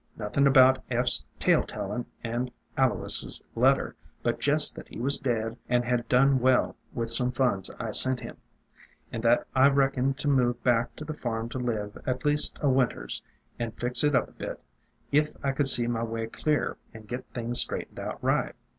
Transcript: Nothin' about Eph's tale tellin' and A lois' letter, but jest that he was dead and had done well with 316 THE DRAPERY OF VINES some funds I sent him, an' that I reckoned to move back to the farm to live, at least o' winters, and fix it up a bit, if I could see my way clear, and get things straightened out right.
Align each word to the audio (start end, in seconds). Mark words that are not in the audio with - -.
Nothin' 0.17 0.47
about 0.47 0.83
Eph's 0.89 1.23
tale 1.37 1.61
tellin' 1.61 2.07
and 2.23 2.49
A 2.75 2.89
lois' 2.89 3.43
letter, 3.53 3.95
but 4.23 4.39
jest 4.39 4.75
that 4.75 4.87
he 4.87 4.97
was 4.97 5.19
dead 5.19 5.55
and 5.69 5.85
had 5.85 6.09
done 6.09 6.39
well 6.39 6.75
with 6.91 7.13
316 7.15 7.27
THE 7.27 7.31
DRAPERY 7.31 7.49
OF 7.51 7.65
VINES 7.65 7.65
some 7.67 7.85
funds 7.85 7.87
I 7.87 7.91
sent 7.91 8.19
him, 8.19 8.37
an' 9.11 9.21
that 9.21 9.47
I 9.53 9.67
reckoned 9.69 10.17
to 10.17 10.27
move 10.27 10.63
back 10.63 10.95
to 10.95 11.05
the 11.05 11.13
farm 11.13 11.49
to 11.49 11.59
live, 11.59 12.01
at 12.07 12.25
least 12.25 12.57
o' 12.63 12.69
winters, 12.69 13.21
and 13.59 13.79
fix 13.79 14.03
it 14.03 14.15
up 14.15 14.27
a 14.27 14.31
bit, 14.31 14.59
if 15.11 15.33
I 15.43 15.51
could 15.51 15.69
see 15.69 15.85
my 15.85 16.01
way 16.01 16.25
clear, 16.25 16.77
and 16.95 17.07
get 17.07 17.23
things 17.27 17.59
straightened 17.59 17.99
out 17.99 18.17
right. 18.23 18.55